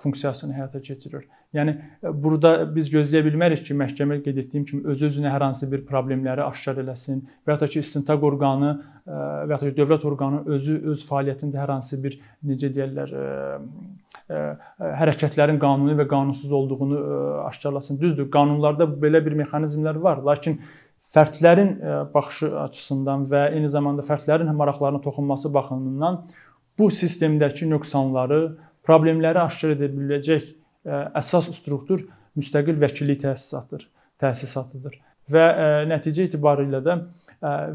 funksiyasını 0.00 0.56
həyata 0.56 0.80
keçirir. 0.82 1.26
Yəni 1.54 1.74
burada 2.02 2.50
biz 2.74 2.88
gözləyə 2.90 3.22
bilmərik 3.28 3.62
ki, 3.66 3.76
məhkəmə 3.78 4.18
qeyd 4.24 4.40
etdiyim 4.42 4.64
kimi 4.66 4.82
öz-özünə 4.90 5.30
hər 5.30 5.46
hansı 5.46 5.68
bir 5.70 5.84
problemləri 5.86 6.42
aşkar 6.42 6.80
eləsin 6.82 7.20
və 7.46 7.54
ya 7.54 7.60
da 7.60 7.68
ki, 7.70 7.82
istintaq 7.84 8.26
orqanı 8.26 8.72
və 9.06 9.52
ya 9.52 9.58
da 9.58 9.60
ki, 9.62 9.74
dövlət 9.76 10.06
orqanı 10.10 10.42
özü 10.56 10.78
öz 10.92 11.04
fəaliyyətində 11.08 11.60
hər 11.62 11.74
hansı 11.76 12.00
bir 12.02 12.18
necə 12.50 12.72
deyirlər 12.74 13.14
hərəkətlərin 15.00 15.60
qanuni 15.62 15.94
və 15.98 16.08
qanunsuz 16.10 16.52
olduğunu 16.58 17.02
aşkarlasın. 17.50 18.00
Düzdür, 18.02 18.30
qanunlarda 18.34 18.88
belə 18.88 19.22
bir 19.24 19.36
mexanizmlər 19.44 20.00
var, 20.02 20.24
lakin 20.26 20.58
fərdlərin 21.14 21.76
baxışı 22.14 22.50
açısından 22.64 23.28
və 23.30 23.44
eyni 23.54 23.70
zamanda 23.70 24.02
fərdlərin 24.02 24.50
maraqlarına 24.56 25.02
toxunması 25.04 25.52
baxımından 25.54 26.22
bu 26.78 26.90
sistemdəki 26.90 27.68
nöqsanları, 27.70 28.40
problemləri 28.84 29.38
aşkar 29.44 29.76
edə 29.76 29.92
biləcək 29.92 30.48
əsas 30.84 31.50
struktur 31.56 32.04
müstəqil 32.38 32.78
vəkillik 32.80 33.22
təsisatıdır, 33.22 33.86
təsisatıdır. 34.20 34.98
Və 35.30 35.44
nəticə 35.88 36.28
etibarilə 36.28 36.82
də 36.84 36.98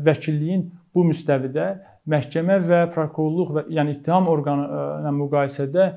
vəkilliyin 0.05 0.67
bu 0.93 1.05
müstəvidə 1.09 1.69
məhkəmə 2.09 2.59
və 2.65 2.81
prokurorluq 2.93 3.55
və 3.55 3.65
yəni 3.77 3.97
ittiham 3.97 4.29
orqanı 4.31 4.67
ilə 5.01 5.13
müqayisədə 5.17 5.89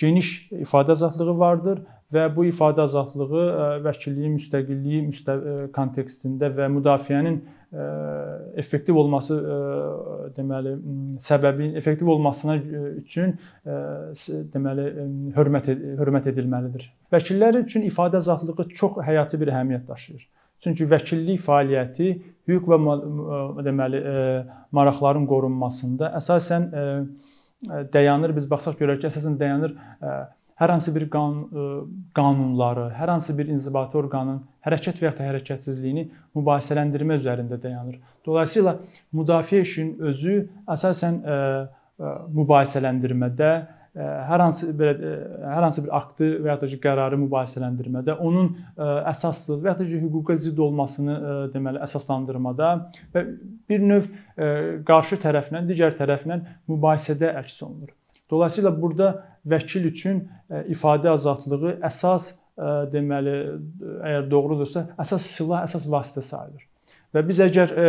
geniş 0.00 0.50
ifadə 0.62 0.94
azadlığı 0.96 1.36
vardır 1.38 1.82
və 2.14 2.26
bu 2.34 2.44
ifadə 2.48 2.82
azadlığı 2.86 3.44
vəkilliyin 3.84 4.34
müstəqilliyi 4.36 5.04
müstə 5.06 5.36
kontekstində 5.74 6.50
və 6.56 6.66
müdafiənin 6.74 7.40
effektiv 8.58 8.96
olması 8.98 9.36
deməli 10.34 10.74
səbəbi 11.22 11.70
effektiv 11.78 12.10
olmasına 12.10 12.56
üçün 12.98 13.36
deməli 14.54 14.88
hörmət 15.36 15.70
hörmət 16.00 16.26
edilməlidir. 16.32 16.88
Vəkillər 17.14 17.60
üçün 17.62 17.86
ifadə 17.86 18.18
azadlığı 18.18 18.66
çox 18.74 18.98
həyati 19.06 19.38
bir 19.40 19.54
əhəmiyyət 19.54 19.86
daşıyır. 19.86 20.26
Çünki 20.60 20.84
vəkillik 20.90 21.40
fəaliyyəti 21.40 22.10
hüquq 22.50 22.66
və 22.74 23.62
deməli 23.64 24.02
maraqların 24.76 25.30
qorunmasında 25.30 26.10
əsasən 26.18 26.66
dayanır. 27.94 28.34
Biz 28.36 28.50
baxsaq 28.50 28.76
görək 28.82 29.00
ki, 29.00 29.08
əsasən 29.12 29.38
dayanır 29.40 29.78
hər 30.60 30.74
hansı 30.74 30.94
bir 30.94 31.08
qanun, 31.10 31.42
e, 31.48 31.64
qanunları, 32.14 32.90
hər 32.98 33.14
hansı 33.14 33.36
bir 33.38 33.48
inzibati 33.48 33.96
orqanın 34.00 34.42
hərəkət 34.66 35.00
və 35.00 35.08
ya 35.08 35.16
da 35.16 35.26
hərəkətsizliyini 35.30 36.06
mübahisələndirmə 36.36 37.16
üzərində 37.20 37.56
dayanır. 37.62 37.98
Dolayısıyla 38.26 38.76
müdafiə 39.16 39.64
işinin 39.64 40.08
özü 40.12 40.38
əsasən 40.76 41.20
e, 41.24 41.36
e, 42.00 42.16
mübahisələndirmədə 42.40 43.52
hər 43.90 44.38
hansı 44.38 44.68
belə 44.78 45.08
hər 45.50 45.64
hansı 45.64 45.82
bir 45.82 45.94
aktı 45.96 46.26
və 46.44 46.52
ya 46.52 46.54
da 46.60 46.68
ki 46.70 46.76
qərarı 46.78 47.16
mübahisələndirmədə, 47.24 48.14
onun 48.22 48.52
əsassız 49.10 49.64
və 49.64 49.72
ya 49.72 49.74
da 49.80 49.86
ki 49.88 49.98
hüquqa 50.04 50.36
zidd 50.38 50.62
olmasını 50.62 51.16
deməli 51.50 51.82
əsaslandırmada 51.82 52.68
və 53.10 53.24
bir 53.66 53.82
növ 53.82 54.06
qarşı 54.86 55.18
tərəflə 55.24 55.64
digər 55.66 55.98
tərəflə 55.98 56.38
mübahisədə 56.70 57.32
əks 57.42 57.58
olunur. 57.66 57.90
Dolayısıyla 58.30 58.82
burada 58.82 59.10
vəkil 59.48 59.88
üçün 59.90 60.24
e, 60.50 60.64
ifadə 60.74 61.10
azadlığı 61.12 61.76
əsas 61.86 62.30
e, 62.30 62.72
deməli 62.92 63.36
əgər 63.80 64.28
doğrudursa, 64.30 64.86
əsas 65.00 65.26
silah, 65.36 65.64
əsas 65.68 65.88
vasitə 65.90 66.24
sayılır. 66.24 66.66
Və 67.14 67.24
biz 67.26 67.40
əgər 67.42 67.74
e, 67.74 67.86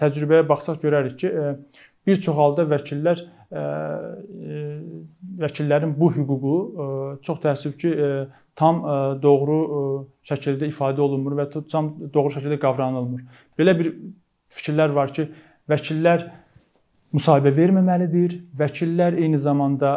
təcrübəyə 0.00 0.46
baxsaq 0.48 0.80
görərik 0.82 1.18
ki, 1.22 1.32
bir 2.04 2.20
çox 2.20 2.36
halda 2.36 2.66
vəkillər 2.68 3.22
vəkillərin 5.38 5.92
bu 5.94 6.08
hüququ 6.10 6.54
çox 7.22 7.38
təəssüf 7.44 7.76
ki, 7.78 7.92
tam 8.58 8.80
doğru 9.22 9.58
şəkildə 10.26 10.66
ifadə 10.72 11.04
olunmur 11.04 11.36
və 11.38 11.46
tam 11.70 11.92
doğru 12.14 12.34
şəkildə 12.34 12.58
qavranılmır. 12.64 13.22
Belə 13.58 13.76
bir 13.78 13.92
fikirlər 14.50 14.96
var 14.96 15.14
ki, 15.14 15.28
vəkillər 15.70 16.26
müsahibə 17.14 17.52
verməməlidir. 17.54 18.36
Vəkillər 18.58 19.16
eyni 19.22 19.38
zamanda 19.38 19.92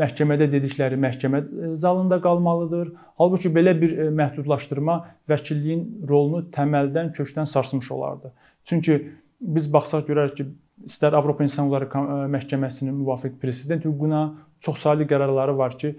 məhkəmədə 0.00 0.50
dedikləri 0.52 0.98
məhkəmə 1.00 1.42
zalında 1.80 2.20
qalmalıdır. 2.22 2.92
Halbuki 3.20 3.52
belə 3.52 3.74
bir 3.80 3.96
məhdudlaşdırma 4.16 4.98
vəkilliyin 5.30 5.86
rolunu 6.08 6.44
təməldən, 6.54 7.14
kökdən 7.16 7.48
sarsmış 7.48 7.90
olardı. 7.96 8.32
Çünki 8.64 9.00
biz 9.40 9.70
baxsaq 9.72 10.04
görərik 10.08 10.36
ki, 10.36 10.48
istər 10.84 11.16
Avropa 11.16 11.44
İnsan 11.44 11.68
Hüquqları 11.68 12.28
Məhkəməsinin 12.36 12.96
müvafiq 13.00 13.38
prezident 13.40 13.84
hüququna 13.84 14.26
çoxsaylı 14.60 15.08
qərarları 15.08 15.56
var 15.56 15.78
ki, 15.80 15.94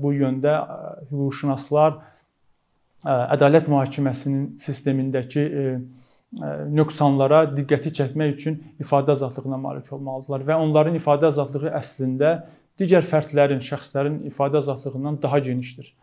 bu 0.00 0.12
yöndə 0.14 0.58
hüquqşünaslar 1.10 1.96
ədalət 3.06 3.68
mühakiməsinin 3.70 4.56
sistemindəki 4.60 5.46
nöqsanlara 6.36 7.44
diqqəti 7.56 7.92
çəkmək 7.96 8.34
üçün 8.36 8.58
ifadə 8.82 9.14
azadlığına 9.16 9.56
malik 9.60 9.92
olmalıdırlar 9.92 10.44
və 10.50 10.58
onların 10.66 10.98
ifadə 10.98 11.30
azadlığı 11.30 11.72
əslində 11.78 12.32
digər 12.80 13.06
fərdlərin, 13.08 13.62
şəxslərin 13.64 14.18
ifadə 14.28 14.60
azadlığından 14.60 15.20
daha 15.22 15.38
genişdir. 15.46 15.94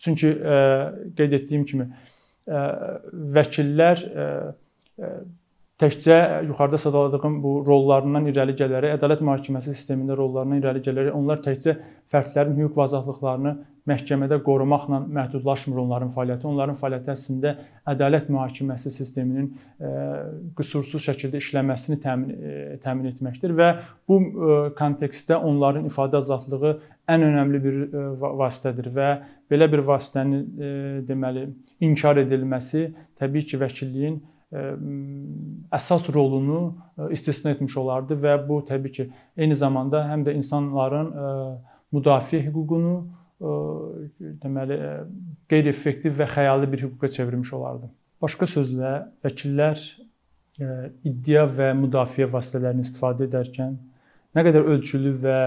Çünki 0.00 0.32
qeyd 1.16 1.36
etdiyim 1.40 1.64
kimi 1.68 1.90
vəkillər 3.36 4.06
təkcə 5.80 6.16
yuxarıda 6.46 6.78
sadaladığım 6.78 7.40
bu 7.42 7.52
rollarından 7.66 8.28
irəli 8.30 8.54
gələrək, 8.58 8.94
ədalət 8.94 9.22
mühakiməsi 9.26 9.74
sistemində 9.74 10.14
rollarından 10.14 10.60
irəli 10.62 10.82
gələrək 10.86 11.16
onlar 11.18 11.40
təkcə 11.42 11.74
fərdlərin 12.14 12.60
hüquq 12.60 12.76
və 12.78 12.84
azadlıqlarını 12.84 13.54
məhkəmədə 13.90 14.38
qorumaqla 14.46 15.00
məhdudlaşmır 15.16 15.80
onların 15.82 16.12
fəaliyyəti. 16.14 16.46
Onların 16.46 16.78
fəaliyyəti 16.78 17.10
əslində 17.12 17.54
ədalət 17.90 18.30
mühakiməsi 18.32 18.92
sisteminin 18.94 19.50
qüsursuz 20.56 21.02
şəkildə 21.08 21.42
işləməsini 21.42 21.98
təmin 22.04 22.78
təmin 22.84 23.10
etməkdir 23.10 23.56
və 23.58 23.70
bu 24.08 24.20
kontekstdə 24.78 25.40
onların 25.50 25.90
ifadə 25.90 26.22
azadlığı 26.22 26.76
ən 27.10 27.26
önəmli 27.32 27.62
bir 27.66 27.80
vasitədir 28.22 28.92
və 28.94 29.10
belə 29.50 29.68
bir 29.72 29.82
vasitənin 29.84 31.02
deməli 31.08 31.48
inkar 31.84 32.22
edilməsi 32.22 32.86
təbii 33.20 33.44
ki, 33.50 33.60
vəkilliyin 33.60 34.22
əsas 35.74 36.06
rolunu 36.14 36.60
istisna 37.10 37.54
etmiş 37.54 37.76
olardı 37.80 38.16
və 38.22 38.36
bu 38.48 38.60
təbii 38.68 38.92
ki, 38.94 39.08
eyni 39.36 39.56
zamanda 39.58 40.04
həm 40.10 40.22
də 40.26 40.34
insanların 40.38 41.10
müdafiə 41.94 42.44
hüququnu 42.46 42.96
deməli 44.42 44.78
qeyri-effektiv 45.50 46.20
və 46.20 46.28
xəyali 46.36 46.70
bir 46.70 46.86
hüquqa 46.86 47.10
çevirmiş 47.16 47.52
olardı. 47.58 47.90
Başqa 48.22 48.46
sözlə, 48.48 48.92
vəkillər 49.26 49.80
iddia 51.04 51.42
və 51.50 51.72
müdafiə 51.74 52.28
vasitələrini 52.30 52.86
istifadə 52.86 53.26
edərkən 53.26 53.74
nə 54.34 54.42
qədər 54.46 54.70
ölçülü 54.70 55.12
və 55.24 55.38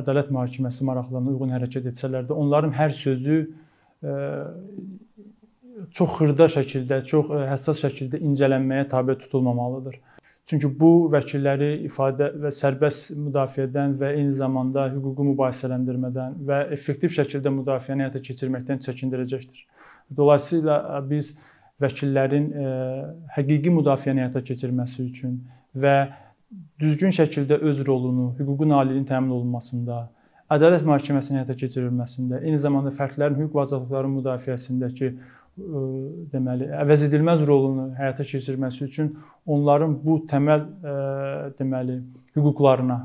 ədalət 0.00 0.28
mühakiməsi 0.32 0.84
maraqlarına 0.88 1.32
uyğun 1.32 1.56
hərəkət 1.56 1.90
etsələr 1.92 2.28
də, 2.28 2.36
onların 2.36 2.72
hər 2.76 2.92
sözü 2.96 3.40
çox 5.92 6.18
xırda 6.18 6.48
şəkildə, 6.52 7.00
çox 7.06 7.32
həssas 7.50 7.80
şəkildə 7.84 8.20
incələnməyə 8.24 8.88
tabe 8.88 9.16
tutulmamalıdır. 9.18 9.98
Çünki 10.46 10.68
bu 10.80 11.08
vəkilləri 11.10 11.72
ifadə 11.88 12.28
və 12.38 12.52
sərbəst 12.54 13.16
müdafiədən 13.18 13.96
və 13.98 14.12
eyni 14.20 14.34
zamanda 14.36 14.86
hüquqi 14.92 15.26
mübahisələndirmədən 15.32 16.36
və 16.46 16.60
effektiv 16.76 17.10
şəkildə 17.16 17.50
müdafiəni 17.50 18.06
həyata 18.06 18.22
keçirməkdən 18.28 18.84
çəkindirəcəkdir. 18.86 19.64
Dolayısıyla 20.16 20.76
biz 21.10 21.32
vəkillərin 21.82 22.46
həqiqi 23.34 23.72
müdafiəni 23.74 24.22
həyata 24.22 24.44
keçirməsi 24.46 25.08
üçün 25.08 25.40
və 25.74 25.96
düzgün 26.80 27.10
şəkildə 27.16 27.58
öz 27.58 27.82
rolunu, 27.88 28.28
hüquqi 28.38 28.68
naliliyin 28.70 29.08
təmin 29.08 29.34
olunmasında, 29.34 30.04
ədalət 30.54 30.86
məhkəməsinin 30.86 31.40
həyata 31.40 31.56
keçirilməsində, 31.58 32.38
eyni 32.46 32.58
zamanda 32.62 32.94
fərdlərin 32.94 33.40
hüquq 33.42 33.58
və 33.58 33.64
azadlıqlarının 33.66 34.20
müdafiəsindəki 34.20 35.10
deməli 35.56 36.68
əvəzedilməz 36.82 37.44
rolunu 37.48 37.86
həyata 37.96 38.26
keçirməsi 38.28 38.84
üçün 38.84 39.14
onların 39.46 39.96
bu 40.04 40.18
təməl 40.30 40.66
deməli 41.58 42.00
hüquqlarına, 42.36 42.98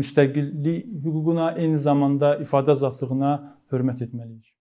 müstəqillik 0.00 0.86
hüququna, 1.04 1.52
eyni 1.60 1.78
zamanda 1.78 2.36
ifadə 2.44 2.72
azadlığına 2.76 3.34
hörmət 3.72 4.06
etməliyik. 4.08 4.51